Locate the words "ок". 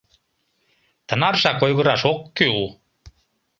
2.11-2.19